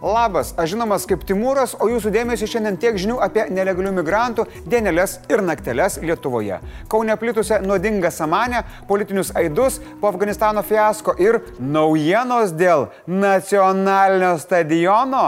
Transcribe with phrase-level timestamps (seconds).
[0.00, 5.18] Labas, aš žinomas kaip Timūras, o jūsų dėmesio šiandien tiek žinių apie nelegalių migrantų, dienelės
[5.28, 6.56] ir nakteles Lietuvoje.
[6.88, 15.26] Kaune plitusią nuodingą samanę, politinius aidus po Afganistano fiasko ir naujienos dėl nacionalinio stadiono.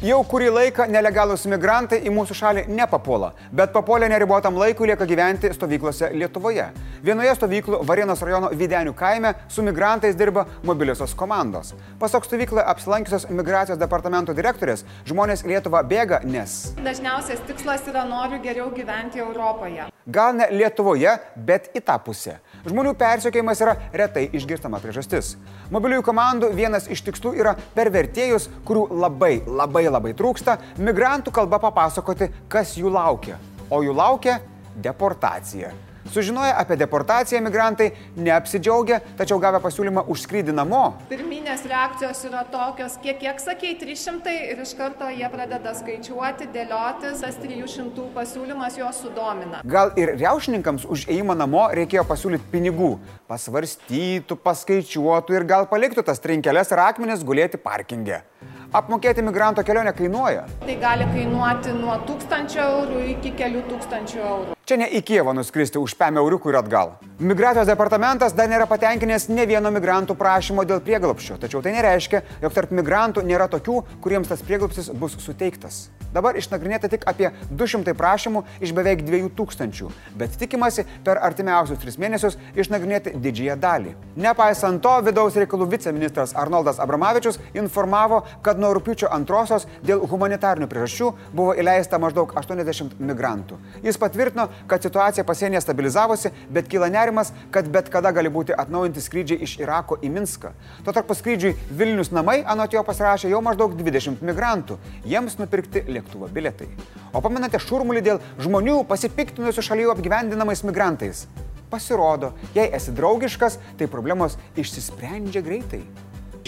[0.00, 5.50] Jau kurį laiką nelegalus migrantai į mūsų šalį nepapuola, bet papuolę neribotam laikui lieka gyventi
[5.52, 6.70] stovyklose Lietuvoje.
[7.04, 11.74] Vienoje stovyklų Varėnos rajono Videnių kaime su migrantais dirba mobiliosios komandos.
[12.00, 16.72] Pasak stovyklą apsilankiusios migracijos departamento direktorės, žmonės Lietuvą bėga, nes...
[16.80, 19.90] Dažniausias tikslas yra noriu geriau gyventi Europoje.
[20.08, 22.38] Gal ne Lietuvoje, bet į tą pusę.
[22.68, 25.34] Žmonių persiekėjimas yra retai išgirstama priežastis.
[25.72, 31.60] Mobiliųjų komandų vienas iš tikslų yra per vertėjus, kurių labai, labai, labai trūksta, migrantų kalba
[31.62, 33.38] papasakoti, kas jų laukia.
[33.70, 34.40] O jų laukia
[34.76, 35.72] deportacija.
[36.08, 40.82] Sužinoję apie deportaciją, migrantai neapsidžiaugia, tačiau gavę pasiūlymą už skrydį namo.
[41.10, 47.20] Pirminės reakcijos yra tokios, kiek, kiek sakei, 300 ir iš karto jie pradeda skaičiuoti, dėliotis,
[47.20, 49.60] tas 300 pasiūlymas juos sudomina.
[49.64, 52.94] Gal ir riaušininkams už ėjimą namo reikėjo pasiūlyti pinigų.
[53.30, 58.24] Pasvarstytų, paskaičiuotų ir gal paliktų tas trinkelės ir akmenis gulėti parkingė.
[58.70, 60.46] Apmokėti migranto kelionę kainuoja.
[60.62, 64.59] Tai gali kainuoti nuo 1000 eurų iki kelių tūkstančių eurų.
[64.70, 66.92] Čia ne į Kievą nuskristi už 5 euriukų ir atgal.
[67.18, 72.54] Migracijos departamentas dar nėra patenkinęs ne vieno migrantų prašymo dėl prieglopščio, tačiau tai nereiškia, jog
[72.54, 75.88] tarp migrantų nėra tokių, kuriems tas prieglopsis bus suteiktas.
[76.14, 82.38] Dabar išnagrinėta tik apie 200 prašymų iš beveik 2000, bet tikimasi per artimiausius 3 mėnesius
[82.58, 83.94] išnagrinėti didžiąją dalį.
[84.18, 91.12] Nepaisant to, vidaus reikalų viceministras Arnoldas Abramavičius informavo, kad nuo rūpiučio antrosios dėl humanitarnių priežasčių
[91.30, 93.60] buvo įleista maždaug 80 migrantų.
[93.86, 99.04] Jis patvirtino, kad situacija pasienyje stabilizavosi, bet kyla nerimas, kad bet kada gali būti atnaujinti
[99.04, 100.50] skrydžiai iš Irako į Minską.
[100.82, 104.80] Tuo tarpu skrydžiui Vilnius namai anot jo pasirašė jau maždaug 20 migrantų.
[105.06, 106.66] Jiems nupirkti lėktuvo biletai.
[107.14, 111.26] O pamenate šurmulį dėl žmonių pasipiktinusių šalių apgyvendinamais migrantais?
[111.70, 115.84] Pasirodo, jei esi draugiškas, tai problemos išsisprendžia greitai.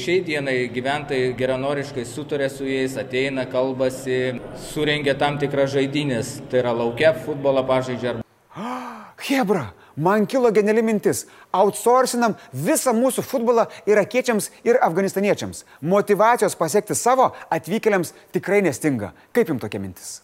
[0.01, 4.41] Šiai dienai gyventojai geranoriškai sutarė su jais, ateina, kalbasi,
[4.73, 8.22] surengia tam tikras žaidynės, tai yra laukia futbolą pažaidžia.
[9.29, 11.25] Hebra, man kilo geniali mintis.
[11.53, 15.65] Outsourcinam visą mūsų futbolą irakiečiams ir afganistaniečiams.
[15.81, 19.13] Motivacijos pasiekti savo atvykėliams tikrai nestinga.
[19.33, 20.17] Kaip jums tokia mintis?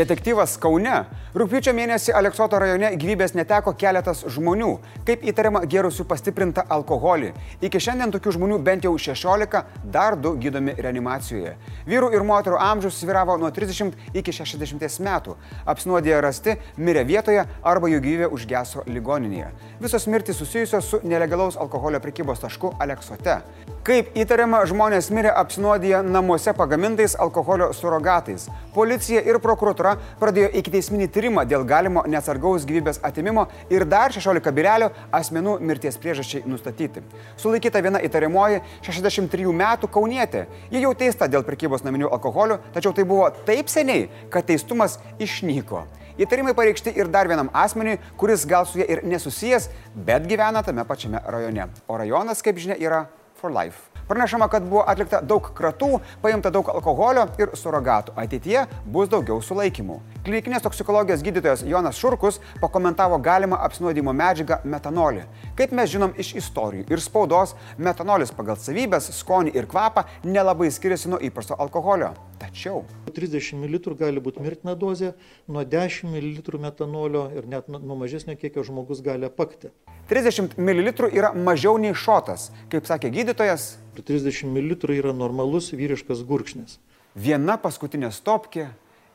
[0.00, 1.02] Detektyvas Kaune.
[1.36, 4.70] Rūpiučio mėnesį Aleksoto rajone gyvybės neteko keletas žmonių,
[5.04, 7.34] kaip įtariama gerusių pastiprintą alkoholį.
[7.60, 9.60] Iki šiandien tokių žmonių bent jau 16,
[9.92, 11.52] dar du gydomi reanimacijoje.
[11.90, 15.36] Vyrų ir moterų amžius sviravo nuo 30 iki 60 metų.
[15.68, 19.52] Apsinuodėję rasti, mirė vietoje arba jų gyvybė užgeso ligoninėje.
[19.84, 23.42] Visos mirtys susijusios su nelegalaus alkoholio prekybos tašku Aleksote.
[23.84, 28.48] Kaip įtariama, žmonės mirė apsinuodiję namuose pagamintais alkoholio surogatais.
[28.74, 29.89] Policija ir prokuratūra
[30.20, 36.44] pradėjo ikiteisminį tyrimą dėl galimo nesargaus gyvybės atimimo ir dar 16 birelio asmenų mirties priežasčiai
[36.46, 37.04] nustatyti.
[37.40, 40.46] Sulaikyta viena įtariamoji 63 metų kaunietė.
[40.70, 45.86] Ji jau teista dėl prekybos naminių alkoholių, tačiau tai buvo taip seniai, kad teistumas išnyko.
[46.20, 50.84] Įtarimai pareikšti ir dar vienam asmeniui, kuris gal su ja ir nesusijęs, bet gyvena tame
[50.84, 51.70] pačiame rajone.
[51.88, 53.06] O rajonas, kaip žinia, yra
[53.40, 53.90] for life.
[54.10, 58.16] Pranešama, kad buvo atlikta daug kratų, paimta daug alkoholio ir suragatų.
[58.18, 60.00] Ateityje bus daugiau sulaikymų.
[60.26, 65.22] Klinikinės toksikologijos gydytojas Jonas Šurkus pakomentavo galimą apsinuodimo medžiagą metanolį.
[65.54, 71.14] Kaip mes žinom iš istorijų ir spaudos, metanolis pagal savybės, skonį ir kvapą nelabai skiriasi
[71.14, 72.10] nuo įprasto alkoholio.
[72.42, 72.82] Tačiau
[73.14, 75.12] 30 ml gali būti mirtina dozė,
[75.48, 79.72] nuo 10 ml metanolio ir net nuo mažesnio kiekio žmogus gali apakti.
[80.10, 83.76] 30 ml yra mažiau nei šotas, kaip sakė gydytojas.
[84.00, 86.78] 30 ml yra normalus vyriškas gurkšnis.
[87.14, 88.68] Viena paskutinė stopkė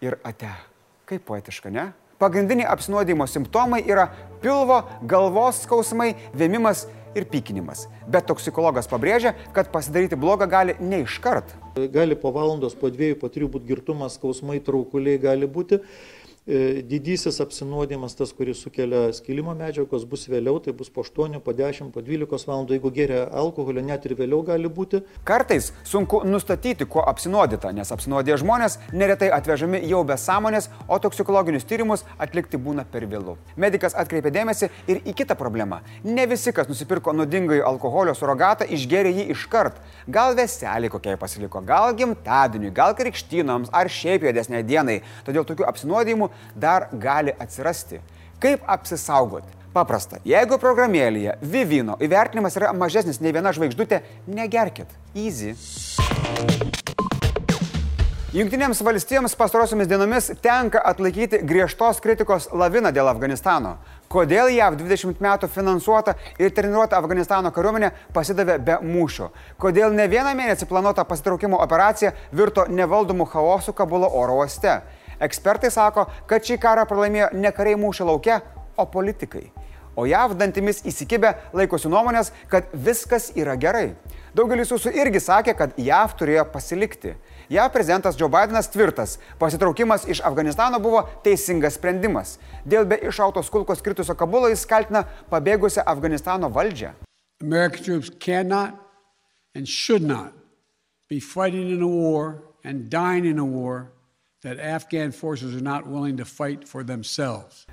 [0.03, 0.51] ir ate.
[1.05, 1.93] Kaip poetiška, ne?
[2.19, 4.07] Pagrindiniai apsinuodimo simptomai yra
[4.41, 7.85] pilvo, galvos skausmai, vėmimas ir pykinimas.
[8.11, 11.55] Bet toksikologas pabrėžia, kad pasidaryti blogą gali ne iškart.
[11.93, 15.81] Gali po valandos, po dviejų, po trijų būti girtumas, skausmai, traukuliai gali būti.
[16.47, 21.53] E, didysis apsinuodimas, tas, kuris sukelia skilimo medžiagos, bus vėliau, tai bus po 8, po
[21.57, 24.99] 10, po 12 valandų, jeigu geria alkoholio, net ir vėliau gali būti.
[25.25, 31.65] Kartais sunku nustatyti, kuo apsinuodyta, nes apsinuodė žmonės neretai atvežami jau be sąmonės, o toksikologinius
[31.65, 33.39] tyrimus atlikti būna per vėlų.
[33.57, 35.81] Medikas atkreipė dėmesį ir į kitą problemą.
[36.05, 39.81] Ne visi, kas nusipirko nuodingai alkoholio surogatą, išgeria jį iškart.
[40.05, 45.01] Gal veselį kokiai pasiliko, gal gimtadieniui, gal krikštynoms ar šiaip juodesnė dienai.
[45.25, 48.01] Todėl tokių apsinuodimų dar gali atsirasti.
[48.39, 49.51] Kaip apsisaugoti?
[49.75, 50.21] Paprasta.
[50.23, 53.99] Jeigu programėlėje Vivino įvertinimas yra mažesnis nei viena žvaigždutė,
[54.31, 54.87] negerkit.
[55.15, 55.51] Easy.
[58.35, 63.77] Junktinėms valstijoms pastarosiomis dienomis tenka atlaikyti griežtos kritikos laviną dėl Afganistano.
[64.11, 69.29] Kodėl JAV 20 metų finansuota ir treniruota Afganistano kariuomenė pasidavė be mūšio?
[69.59, 74.81] Kodėl ne vieną mėnesį planuota pasitraukimo operacija virto nevaldomų chaosų Kabulo oro uoste?
[75.19, 78.41] Ekspertai sako, kad šį karą pralaimėjo ne kariai mūšio laukia,
[78.77, 79.49] o politikai.
[79.95, 83.93] O JAV dantimis įsikibę laikosi nuomonės, kad viskas yra gerai.
[84.35, 87.13] Daugelis jūsų irgi sakė, kad JAV turėjo pasilikti.
[87.47, 92.35] JAV prezidentas Joe Bidenas tvirtas, pasitraukimas iš Afganistano buvo teisingas sprendimas.
[92.67, 96.91] Dėl be išautos kulkos kritusio Kabulo jis kaltina pabėgusią Afganistano valdžią.
[101.35, 102.41] War
[103.53, 103.94] war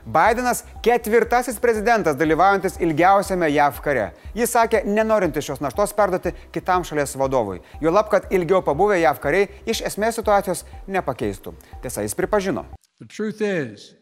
[0.04, 4.06] Bidenas ketvirtasis prezidentas dalyvaujantis ilgiausiame JAV kare.
[4.34, 7.60] Jis sakė, nenorinti šios naštos perduoti kitam šalies vadovui.
[7.84, 11.54] Jo lab, kad ilgiau pabuvę JAV kariai iš esmės situacijos nepakeistų.
[11.84, 12.64] Tiesa, jis pripažino.
[12.98, 13.94] The truth is,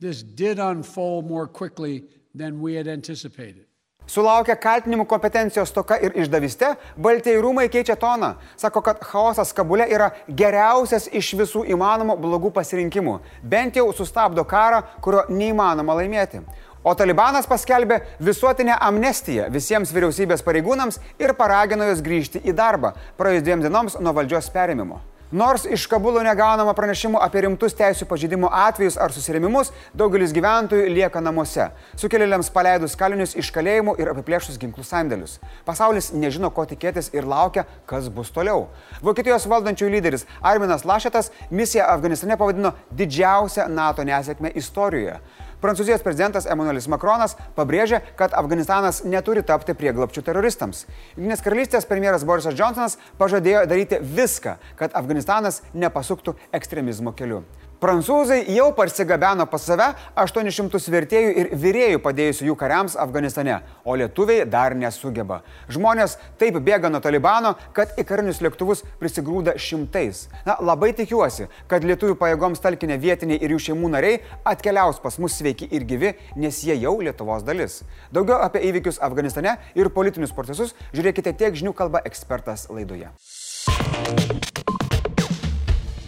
[0.00, 2.04] this did unfold more quickly
[2.34, 3.69] than we had anticipated.
[4.10, 8.32] Sulaukia kaltinimų kompetencijos toka ir išdaviste, Baltieji rūmai keičia toną.
[8.58, 13.20] Sako, kad chaosas Kabule yra geriausias iš visų įmanomų blogų pasirinkimų.
[13.42, 16.42] Bent jau sustabdo karą, kurio neįmanoma laimėti.
[16.82, 23.44] O Talibanas paskelbė visuotinę amnestiją visiems vyriausybės pareigūnams ir paragino juos grįžti į darbą praėjus
[23.46, 24.98] dviem dienoms nuo valdžios perėmimo.
[25.32, 31.20] Nors iš Kabulo negaunama pranešimų apie rimtus teisų pažeidimo atvejus ar susirėmimus, daugelis gyventojų lieka
[31.22, 31.68] namuose,
[32.02, 35.36] sukėlėliams paleidus kalinius iš kalėjimų ir apiplėšus ginklų sandėlius.
[35.68, 38.64] Pasaulis nežino, ko tikėtis ir laukia, kas bus toliau.
[39.06, 45.20] Vokietijos valdančiųjų lyderis Arminas Lašetas misiją Afganistane pavadino didžiausią NATO nesėkmę istorijoje.
[45.60, 50.86] Prancūzijos prezidentas Emmanuelis Macronas pabrėžė, kad Afganistanas neturi tapti prieglapčių teroristams.
[51.18, 57.44] Junktinės karalystės premjeras Borisas Johnsonas pažadėjo daryti viską, kad Afganistanas nepasuktų ekstremizmo keliu.
[57.80, 59.86] Prancūzai jau parsigabeno pas save
[60.20, 63.54] 800 vertėjų ir vyrėjų padėjusių jų kariams Afganistane,
[63.88, 65.38] o lietuviai dar nesugeba.
[65.72, 70.26] Žmonės taip bėga nuo Talibano, kad į karinius lėktuvus prisigrūda šimtais.
[70.44, 75.40] Na, labai tikiuosi, kad lietuvių pajėgoms talkinė vietiniai ir jų šeimų nariai atkeliaus pas mus
[75.40, 77.80] sveiki ir gyvi, nes jie jau Lietuvos dalis.
[78.12, 83.08] Daugiau apie įvykius Afganistane ir politinius procesus žiūrėkite tiek žinių kalba ekspertas laidoje.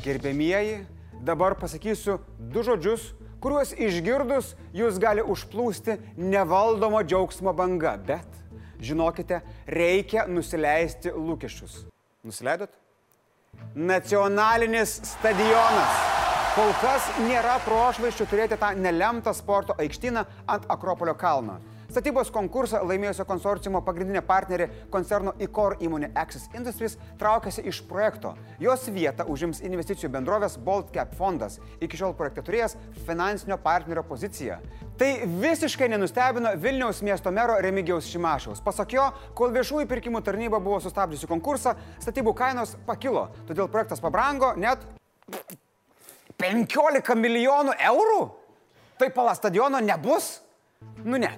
[0.02, 0.82] Gerbėmieji,
[1.22, 2.19] dabar pasakysiu
[2.52, 8.26] du žodžius, kuriuos išgirdus jūs gali užplūsti nevaldoma džiaugsmo banga, bet
[8.82, 11.84] žinokite, reikia nusileisti lūkesčius.
[12.26, 12.70] Nusileidot?
[13.74, 16.00] Nacionalinis stadionas.
[16.52, 21.60] Kol kas nėra prošvaiščių turėti tą nelemtą sporto aikštyną ant Akropolio kalno.
[21.92, 28.30] Statybos konkursą laimėjusio konsorciumo pagrindinė partnerė koncerno ICOR įmonė Axis Industries traukiasi iš projekto.
[28.64, 34.56] Jos vietą užims investicijų bendrovės BoldCap fondas, iki šiol projekte turėjęs finansinio partnerio poziciją.
[34.96, 35.10] Tai
[35.44, 38.64] visiškai nenustebino Vilniaus miesto mero Remigiaus Šimašiaus.
[38.64, 44.54] Pasak jo, kol viešųjų pirkimų tarnyba buvo sustabdžiusi konkursą, statybų kainos pakilo, todėl projektas pabrango
[44.56, 44.88] net
[46.40, 48.20] 15 milijonų eurų?
[48.96, 50.38] Tai pala stadiono nebus?
[51.04, 51.36] Nu ne.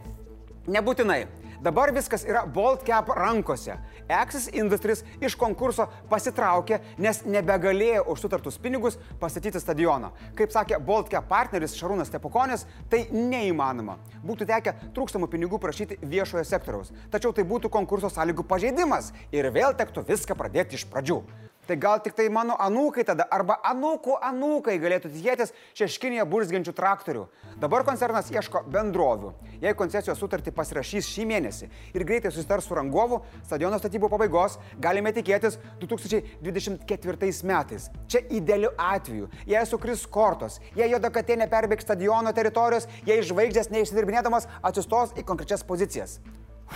[0.65, 1.27] Nebūtinai.
[1.65, 3.75] Dabar viskas yra BoldCap rankose.
[4.09, 10.11] Axis Industries iš konkurso pasitraukė, nes nebegalėjo už sutartus pinigus pastatyti stadioną.
[10.37, 13.97] Kaip sakė BoldCap partneris Šarūnas Tepukonis, tai neįmanoma.
[14.25, 16.93] Būtų tekę trūkstamų pinigų prašyti viešojo sektoriaus.
[17.13, 21.23] Tačiau tai būtų konkurso sąlygų pažeidimas ir vėl tektų viską pradėti iš pradžių.
[21.67, 27.23] Tai gal tik tai mano anūkai tada, arba anūkų anūkai galėtų tikėtis šeškinėje burzgiančių traktorių.
[27.63, 29.31] Dabar koncernas ieško bendrovių.
[29.63, 35.15] Jei koncesijos sutartį pasirašys šį mėnesį ir greitai susitars su rangovu, stadiono statybų pabaigos galime
[35.17, 37.89] tikėtis 2024 metais.
[38.13, 44.51] Čia idealiu atveju, jei sukris kortos, jei jo dakatė neperbėgs stadiono teritorijos, jei žvaigždės neišsidirbinėdamas
[44.61, 46.19] atsistos į konkrečias pozicijas.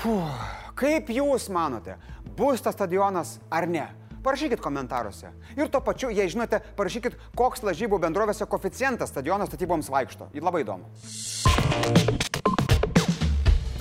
[0.01, 2.01] Fuh, kaip jūs manote,
[2.39, 3.89] bus tas stadionas ar ne?
[4.29, 5.31] Parašykit komentaruose.
[5.57, 10.29] Ir tuo pačiu, jei žinote, parašykit, koks lažybų bendrovėse koficijantas stadiono statyboms vaikšto.
[10.37, 10.85] Į labai įdomu.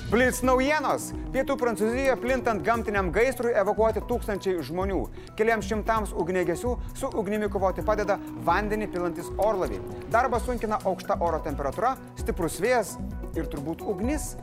[0.07, 1.09] Blitz naujienos.
[1.33, 5.01] Pietų Prancūzijoje plintant gamtiniam gaisrui evakuoti tūkstančiai žmonių.
[5.35, 8.15] Keliams šimtams ugnegesių su ugnimi kovoti padeda
[8.47, 9.83] vandenį pilantis orlaviai.
[10.13, 12.93] Darbą sunkina aukšta oro temperatūra, stiprus vėjas
[13.37, 14.33] ir turbūt ugnis.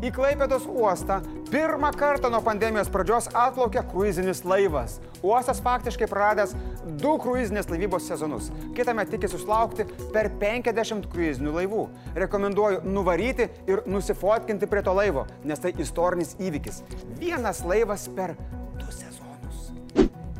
[0.00, 1.18] Į Klaipėdos uostą
[1.50, 4.98] pirmą kartą nuo pandemijos pradžios atplaukė kruizinis laivas.
[5.20, 6.54] Uostas faktiškai praradęs
[7.02, 8.48] du kruizinės laivybos sezonus.
[8.76, 11.84] Kitame tikisi susilaukti per 50 kruizinių laivų.
[12.24, 16.80] Rekomenduoju nuvaryti ir nusifotkinti prie to laivo, nes tai istorinis įvykis.
[17.20, 18.32] Vienas laivas per
[18.80, 19.68] du sezonus.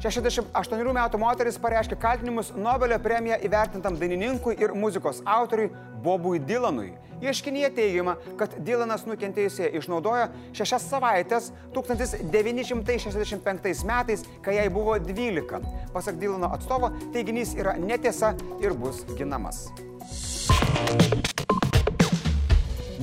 [0.00, 5.68] 68 metų moteris pareiškė kaltinimus Nobelio premiją įvertintam dainininkui ir muzikos autoriui
[6.02, 6.92] Bobui Dylanui.
[7.20, 15.60] Ieškinyje teigiama, kad Dylanas nukentėjusiai išnaudojo šešias savaitės 1965 metais, kai jai buvo 12.
[15.92, 18.32] Pasak Dylano atstovo, teiginys yra netiesa
[18.64, 19.68] ir bus ginamas.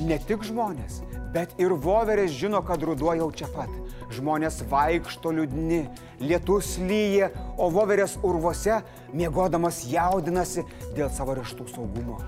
[0.02, 0.98] Ne tik žmonės,
[1.34, 3.70] bet ir voverės žino, kad ruduo jau čia pat.
[4.18, 5.82] Žmonės vaikšto liūdni,
[6.24, 12.18] lietus lyja, o voverės urvuose miegodamas jaudinasi dėl savo reštų saugumo.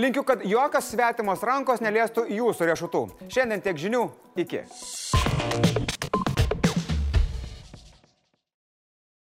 [0.00, 3.04] Linkiu, kad jokios svetimos rankos neliestų jūsų riešutų.
[3.28, 4.06] Šiandien tiek žinių.
[4.40, 4.64] Iki.